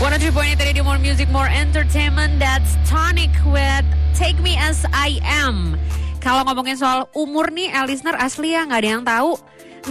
103.8 0.00 0.56
Radio 0.64 0.80
More 0.80 0.96
Music 0.96 1.28
More 1.28 1.44
Entertainment. 1.52 2.40
That's 2.40 2.72
Tonic 2.88 3.28
with 3.44 3.84
Take 4.16 4.40
Me 4.40 4.56
As 4.56 4.88
I 4.96 5.20
Am. 5.20 5.76
Kalau 6.24 6.40
ngomongin 6.48 6.80
soal 6.80 7.04
umur 7.12 7.52
nih 7.52 7.68
eh, 7.68 7.84
listener 7.84 8.16
asli 8.16 8.56
ya 8.56 8.64
nggak 8.64 8.80
ada 8.80 8.88
yang 8.96 9.04
tahu. 9.04 9.36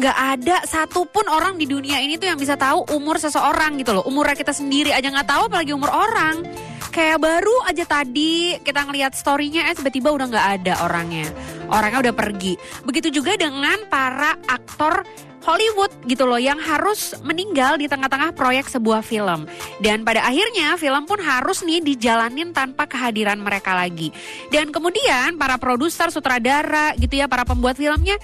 Nggak 0.01 0.17
ada 0.17 0.55
satupun 0.65 1.29
orang 1.29 1.61
di 1.61 1.69
dunia 1.69 2.01
ini 2.01 2.17
tuh 2.17 2.25
yang 2.25 2.41
bisa 2.41 2.57
tahu 2.57 2.89
umur 2.89 3.21
seseorang 3.21 3.77
gitu 3.77 3.93
loh. 3.93 4.01
Umurnya 4.09 4.33
kita 4.33 4.49
sendiri 4.49 4.89
aja 4.89 5.13
nggak 5.13 5.29
tahu 5.29 5.45
apalagi 5.45 5.77
umur 5.77 5.93
orang. 5.93 6.41
Kayak 6.89 7.21
baru 7.21 7.69
aja 7.69 7.85
tadi 7.85 8.57
kita 8.65 8.89
ngelihat 8.89 9.13
storynya 9.13 9.69
eh 9.69 9.77
tiba-tiba 9.77 10.09
udah 10.09 10.25
nggak 10.25 10.47
ada 10.57 10.73
orangnya. 10.89 11.29
Orangnya 11.69 12.09
udah 12.09 12.15
pergi. 12.17 12.57
Begitu 12.81 13.13
juga 13.13 13.37
dengan 13.37 13.77
para 13.85 14.33
aktor 14.49 15.05
Hollywood 15.43 15.91
gitu 16.05 16.27
loh 16.27 16.39
yang 16.39 16.59
harus 16.59 17.15
meninggal 17.23 17.79
di 17.79 17.87
tengah-tengah 17.87 18.35
proyek 18.35 18.67
sebuah 18.67 19.01
film. 19.01 19.47
Dan 19.79 20.03
pada 20.03 20.27
akhirnya 20.27 20.75
film 20.75 21.07
pun 21.07 21.19
harus 21.23 21.63
nih 21.63 21.79
dijalanin 21.83 22.51
tanpa 22.51 22.85
kehadiran 22.85 23.39
mereka 23.39 23.75
lagi. 23.75 24.11
Dan 24.51 24.69
kemudian 24.75 25.39
para 25.39 25.55
produser, 25.55 26.11
sutradara 26.11 26.93
gitu 26.99 27.19
ya, 27.19 27.31
para 27.31 27.47
pembuat 27.47 27.79
filmnya 27.79 28.19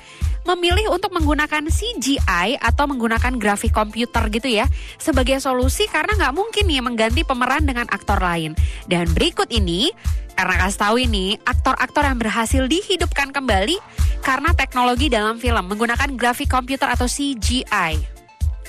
memilih 0.45 0.93
untuk 0.93 1.09
menggunakan 1.09 1.65
CGI 1.73 2.61
atau 2.61 2.85
menggunakan 2.85 3.33
grafik 3.41 3.73
komputer 3.73 4.29
gitu 4.29 4.61
ya 4.61 4.69
sebagai 5.01 5.41
solusi 5.41 5.89
karena 5.89 6.13
nggak 6.13 6.35
mungkin 6.37 6.69
nih 6.69 6.85
mengganti 6.85 7.21
pemeran 7.25 7.65
dengan 7.65 7.89
aktor 7.89 8.21
lain. 8.21 8.53
Dan 8.85 9.09
berikut 9.11 9.49
ini 9.49 9.89
karena 10.35 10.67
kasih 10.67 10.79
tahu 10.79 10.95
ini 10.99 11.39
aktor-aktor 11.47 12.03
yang 12.03 12.19
berhasil 12.19 12.63
dihidupkan 12.67 13.31
kembali 13.31 13.79
karena 14.19 14.51
teknologi 14.51 15.07
dalam 15.07 15.39
film 15.39 15.71
menggunakan 15.71 16.11
grafik 16.19 16.51
komputer 16.51 16.91
atau 16.91 17.07
CGI. 17.07 18.15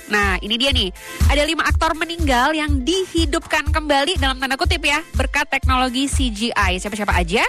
Nah, 0.07 0.39
ini 0.39 0.55
dia 0.55 0.71
nih. 0.71 0.87
Ada 1.27 1.43
lima 1.43 1.67
aktor 1.67 1.91
meninggal 1.99 2.55
yang 2.55 2.87
dihidupkan 2.87 3.67
kembali 3.75 4.15
dalam 4.15 4.39
tanda 4.39 4.55
kutip 4.55 4.79
ya 4.79 5.03
berkat 5.19 5.51
teknologi 5.51 6.07
CGI. 6.07 6.79
Siapa-siapa 6.79 7.11
aja? 7.11 7.43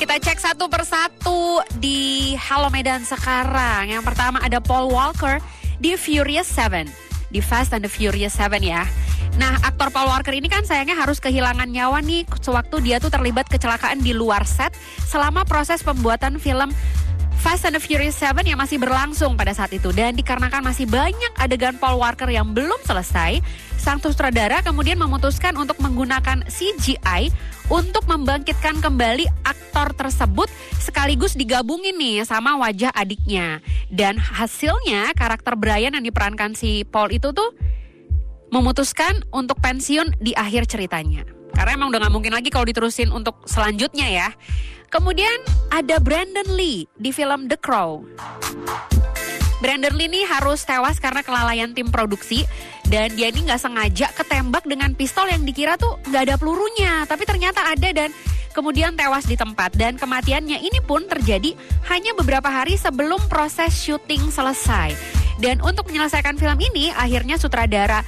Kita 0.00 0.14
cek 0.16 0.40
satu 0.40 0.66
persatu 0.72 1.60
di 1.76 2.32
Halo 2.40 2.72
Medan 2.72 3.04
sekarang. 3.04 3.92
Yang 3.92 4.04
pertama 4.08 4.40
ada 4.40 4.58
Paul 4.64 4.88
Walker 4.88 5.40
di 5.76 5.92
Furious 6.00 6.48
7. 6.48 7.03
Di 7.34 7.42
Fast 7.42 7.74
and 7.74 7.82
the 7.82 7.90
Furious 7.90 8.38
7 8.38 8.62
ya. 8.62 8.86
Nah, 9.34 9.58
aktor 9.66 9.90
Paul 9.90 10.06
Walker 10.06 10.30
ini 10.30 10.46
kan 10.46 10.62
sayangnya 10.62 10.94
harus 10.94 11.18
kehilangan 11.18 11.66
nyawa 11.66 11.98
nih 11.98 12.22
sewaktu 12.38 12.78
dia 12.86 13.02
tuh 13.02 13.10
terlibat 13.10 13.50
kecelakaan 13.50 13.98
di 13.98 14.14
luar 14.14 14.46
set 14.46 14.70
selama 15.02 15.42
proses 15.42 15.82
pembuatan 15.82 16.38
film 16.38 16.70
Fast 17.44 17.68
and 17.68 17.76
the 17.76 17.82
Furious 17.84 18.16
7 18.16 18.40
yang 18.48 18.56
masih 18.56 18.80
berlangsung 18.80 19.36
pada 19.36 19.52
saat 19.52 19.68
itu 19.76 19.92
dan 19.92 20.16
dikarenakan 20.16 20.64
masih 20.64 20.88
banyak 20.88 21.28
adegan 21.36 21.76
Paul 21.76 22.00
Walker 22.00 22.24
yang 22.24 22.56
belum 22.56 22.80
selesai, 22.88 23.44
sang 23.76 24.00
sutradara 24.00 24.64
kemudian 24.64 24.96
memutuskan 24.96 25.52
untuk 25.60 25.76
menggunakan 25.76 26.48
CGI 26.48 27.28
untuk 27.68 28.08
membangkitkan 28.08 28.80
kembali 28.80 29.28
aktor 29.44 29.92
tersebut 29.92 30.48
sekaligus 30.80 31.36
digabungin 31.36 32.00
nih 32.00 32.24
sama 32.24 32.56
wajah 32.56 32.96
adiknya. 32.96 33.60
Dan 33.92 34.16
hasilnya 34.16 35.12
karakter 35.12 35.52
Brian 35.52 35.92
yang 35.92 36.04
diperankan 36.08 36.56
si 36.56 36.88
Paul 36.88 37.12
itu 37.12 37.36
tuh 37.36 37.52
memutuskan 38.56 39.20
untuk 39.36 39.60
pensiun 39.60 40.16
di 40.16 40.32
akhir 40.32 40.64
ceritanya. 40.64 41.28
Karena 41.52 41.76
emang 41.76 41.92
udah 41.92 42.08
gak 42.08 42.14
mungkin 42.16 42.32
lagi 42.32 42.48
kalau 42.48 42.64
diterusin 42.64 43.12
untuk 43.12 43.44
selanjutnya 43.44 44.08
ya. 44.08 44.28
Kemudian 44.94 45.42
ada 45.74 45.98
Brandon 45.98 46.46
Lee 46.54 46.86
di 46.94 47.10
film 47.10 47.50
The 47.50 47.58
Crow. 47.58 48.06
Brandon 49.58 49.90
Lee 49.90 50.06
ini 50.06 50.22
harus 50.22 50.62
tewas 50.62 51.02
karena 51.02 51.18
kelalaian 51.26 51.74
tim 51.74 51.90
produksi 51.90 52.46
dan 52.86 53.10
dia 53.18 53.34
ini 53.34 53.42
nggak 53.42 53.58
sengaja 53.58 54.14
ketembak 54.14 54.62
dengan 54.62 54.94
pistol 54.94 55.26
yang 55.26 55.42
dikira 55.42 55.74
tuh 55.74 55.98
nggak 56.06 56.30
ada 56.30 56.36
pelurunya, 56.38 57.02
tapi 57.10 57.26
ternyata 57.26 57.74
ada 57.74 57.90
dan 57.90 58.14
kemudian 58.54 58.94
tewas 58.94 59.26
di 59.26 59.34
tempat 59.34 59.74
dan 59.74 59.98
kematiannya 59.98 60.62
ini 60.62 60.78
pun 60.78 61.10
terjadi 61.10 61.58
hanya 61.90 62.14
beberapa 62.14 62.46
hari 62.46 62.78
sebelum 62.78 63.18
proses 63.26 63.74
syuting 63.74 64.30
selesai. 64.30 64.94
Dan 65.42 65.58
untuk 65.58 65.90
menyelesaikan 65.90 66.38
film 66.38 66.54
ini, 66.62 66.94
akhirnya 66.94 67.34
sutradara 67.34 68.06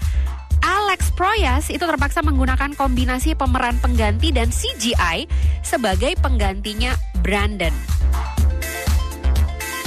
Alex 0.67 1.15
Proyas 1.15 1.71
itu 1.71 1.87
terpaksa 1.87 2.27
menggunakan 2.27 2.75
kombinasi 2.75 3.39
pemeran 3.39 3.79
pengganti 3.79 4.35
dan 4.35 4.51
CGI 4.51 5.31
sebagai 5.63 6.19
penggantinya 6.19 6.91
Brandon. 7.23 7.71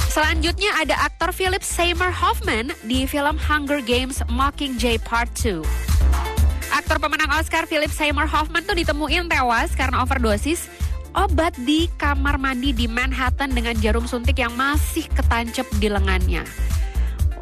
Selanjutnya 0.07 0.71
ada 0.79 0.95
aktor 1.03 1.35
Philip 1.35 1.59
Seymour 1.59 2.15
Hoffman 2.15 2.71
di 2.87 3.03
film 3.03 3.35
Hunger 3.35 3.83
Games 3.83 4.23
Mockingjay 4.31 5.03
Part 5.03 5.35
2. 5.43 5.61
Aktor 6.71 6.97
pemenang 7.03 7.35
Oscar 7.35 7.67
Philip 7.67 7.91
Seymour 7.91 8.31
Hoffman 8.31 8.63
tuh 8.63 8.79
ditemuin 8.79 9.27
tewas 9.27 9.75
karena 9.75 9.99
overdosis 9.99 10.71
obat 11.11 11.59
di 11.67 11.91
kamar 11.99 12.39
mandi 12.39 12.71
di 12.71 12.87
Manhattan 12.87 13.51
dengan 13.51 13.75
jarum 13.83 14.07
suntik 14.07 14.39
yang 14.39 14.55
masih 14.55 15.11
ketancep 15.11 15.67
di 15.83 15.91
lengannya. 15.91 16.47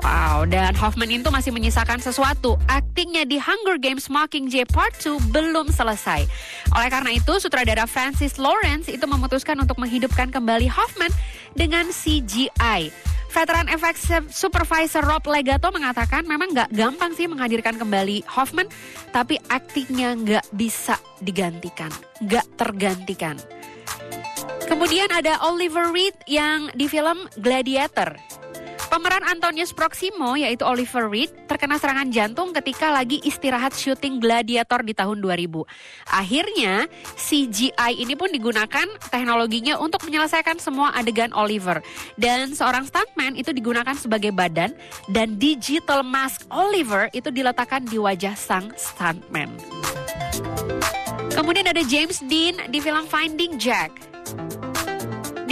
Wow, 0.06 0.46
dan 0.46 0.78
Hoffman 0.78 1.10
itu 1.10 1.28
masih 1.34 1.50
menyisakan 1.50 1.98
sesuatu. 1.98 2.54
Aktingnya 2.70 3.26
di 3.26 3.42
Hunger 3.42 3.82
Games 3.82 4.06
Mockingjay 4.14 4.70
Part 4.70 4.94
2 5.02 5.34
belum 5.34 5.74
selesai. 5.74 6.30
Oleh 6.78 6.90
karena 6.94 7.18
itu, 7.18 7.42
sutradara 7.42 7.90
Francis 7.90 8.38
Lawrence 8.38 8.94
itu 8.94 9.04
memutuskan 9.10 9.58
untuk 9.58 9.82
menghidupkan 9.82 10.30
kembali 10.30 10.70
Hoffman 10.70 11.10
dengan 11.58 11.90
CGI. 11.90 12.94
Veteran 13.28 13.68
effects 13.68 14.08
supervisor 14.32 15.04
Rob 15.04 15.26
Legato 15.28 15.68
mengatakan 15.74 16.24
memang 16.24 16.56
nggak 16.56 16.72
gampang 16.72 17.12
sih 17.18 17.28
menghadirkan 17.28 17.76
kembali 17.76 18.24
Hoffman, 18.30 18.72
tapi 19.12 19.36
aktingnya 19.52 20.16
nggak 20.16 20.46
bisa 20.56 20.96
digantikan, 21.20 21.92
nggak 22.24 22.46
tergantikan. 22.56 23.36
Kemudian 24.68 25.12
ada 25.12 25.40
Oliver 25.48 25.92
Reed 25.92 26.16
yang 26.28 26.72
di 26.76 26.92
film 26.92 27.28
Gladiator. 27.40 28.20
Pemeran 28.98 29.30
Antonius 29.30 29.78
Proximo 29.78 30.34
yaitu 30.34 30.66
Oliver 30.66 31.06
Reed 31.06 31.30
terkena 31.46 31.78
serangan 31.78 32.10
jantung 32.10 32.50
ketika 32.50 32.90
lagi 32.90 33.22
istirahat 33.22 33.70
syuting 33.70 34.18
Gladiator 34.18 34.82
di 34.82 34.98
tahun 34.98 35.22
2000. 35.22 35.54
Akhirnya 36.10 36.90
CGI 37.14 37.94
ini 37.94 38.18
pun 38.18 38.34
digunakan 38.34 38.90
teknologinya 39.14 39.78
untuk 39.78 40.02
menyelesaikan 40.02 40.58
semua 40.58 40.98
adegan 40.98 41.30
Oliver. 41.38 41.86
Dan 42.18 42.58
seorang 42.58 42.90
stuntman 42.90 43.38
itu 43.38 43.54
digunakan 43.54 43.94
sebagai 43.94 44.34
badan 44.34 44.74
dan 45.14 45.38
digital 45.38 46.02
mask 46.02 46.50
Oliver 46.50 47.14
itu 47.14 47.30
diletakkan 47.30 47.86
di 47.86 48.02
wajah 48.02 48.34
sang 48.34 48.74
stuntman. 48.74 49.54
Kemudian 51.38 51.70
ada 51.70 51.86
James 51.86 52.18
Dean 52.26 52.66
di 52.74 52.82
film 52.82 53.06
Finding 53.06 53.62
Jack. 53.62 53.94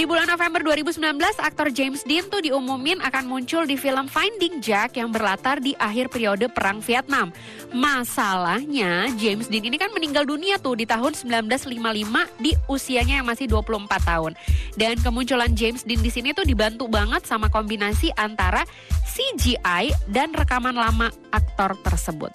Di 0.05 0.13
bulan 0.13 0.29
November 0.29 0.61
2019, 0.61 1.01
aktor 1.41 1.73
James 1.73 2.05
Dean 2.05 2.29
tuh 2.29 2.37
diumumin 2.37 3.01
akan 3.01 3.25
muncul 3.25 3.65
di 3.65 3.73
film 3.73 4.05
Finding 4.05 4.61
Jack 4.61 5.01
yang 5.01 5.09
berlatar 5.09 5.57
di 5.57 5.73
akhir 5.81 6.13
periode 6.13 6.45
Perang 6.45 6.77
Vietnam. 6.77 7.33
Masalahnya, 7.73 9.09
James 9.17 9.49
Dean 9.49 9.65
ini 9.65 9.81
kan 9.81 9.89
meninggal 9.89 10.29
dunia 10.29 10.61
tuh 10.61 10.77
di 10.77 10.85
tahun 10.85 11.17
1955 11.17 12.37
di 12.37 12.53
usianya 12.69 13.17
yang 13.17 13.25
masih 13.25 13.49
24 13.49 13.81
tahun. 14.05 14.37
Dan 14.77 15.01
kemunculan 15.01 15.57
James 15.57 15.81
Dean 15.81 16.05
di 16.05 16.13
sini 16.13 16.37
tuh 16.37 16.45
dibantu 16.45 16.85
banget 16.85 17.25
sama 17.25 17.49
kombinasi 17.49 18.13
antara 18.13 18.61
CGI 19.09 19.89
dan 20.13 20.37
rekaman 20.37 20.77
lama 20.77 21.09
aktor 21.33 21.73
tersebut. 21.81 22.29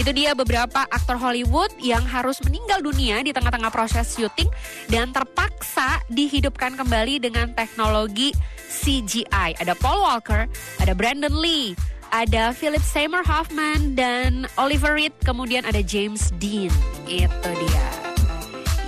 Itu 0.00 0.16
dia 0.16 0.32
beberapa 0.32 0.88
aktor 0.88 1.20
Hollywood 1.20 1.76
yang 1.76 2.00
harus 2.08 2.40
meninggal 2.40 2.80
dunia 2.80 3.20
di 3.20 3.36
tengah-tengah 3.36 3.68
proses 3.68 4.16
syuting 4.16 4.48
dan 4.88 5.12
terpaksa 5.12 6.00
dihidupkan 6.08 6.72
kembali 6.72 7.20
dengan 7.20 7.52
teknologi 7.52 8.32
CGI. 8.64 9.60
Ada 9.60 9.76
Paul 9.76 10.00
Walker, 10.00 10.48
ada 10.80 10.96
Brandon 10.96 11.36
Lee, 11.36 11.76
ada 12.08 12.56
Philip 12.56 12.80
Seymour 12.80 13.28
Hoffman 13.28 13.92
dan 13.92 14.48
Oliver 14.56 14.96
Reed, 14.96 15.12
kemudian 15.20 15.68
ada 15.68 15.84
James 15.84 16.32
Dean. 16.40 16.72
Itu 17.04 17.50
dia. 17.60 17.86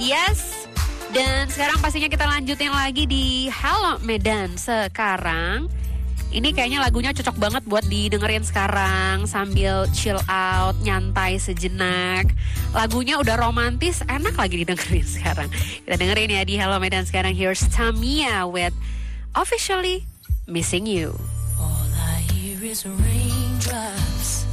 Yes. 0.01 0.65
Dan 1.13 1.53
sekarang 1.53 1.77
pastinya 1.85 2.09
kita 2.09 2.25
lanjutin 2.25 2.73
lagi 2.73 3.05
di 3.05 3.53
Hello 3.53 4.01
Medan. 4.01 4.57
Sekarang 4.57 5.69
ini 6.33 6.57
kayaknya 6.57 6.81
lagunya 6.81 7.13
cocok 7.13 7.37
banget 7.37 7.63
buat 7.69 7.85
didengerin 7.85 8.41
sekarang 8.41 9.29
sambil 9.29 9.85
chill 9.93 10.19
out, 10.27 10.73
nyantai 10.81 11.37
sejenak. 11.37 12.33
Lagunya 12.73 13.21
udah 13.21 13.37
romantis, 13.37 14.01
enak 14.09 14.33
lagi 14.41 14.65
didengerin 14.65 15.05
sekarang. 15.21 15.53
Kita 15.53 16.01
dengerin 16.01 16.33
ya 16.33 16.43
di 16.49 16.57
Hello 16.57 16.81
Medan 16.81 17.05
sekarang. 17.05 17.37
Here's 17.37 17.61
Tamia 17.69 18.49
with 18.49 18.73
Officially 19.37 20.09
Missing 20.49 20.89
You. 20.89 21.13
All 21.61 21.93
I 21.93 22.25
hear 22.33 22.57
is 22.65 22.89
raindrops 22.89 24.49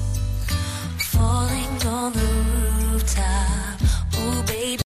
falling 1.15 1.79
on 1.87 2.11
the 2.11 2.27
rooftop. 2.91 3.59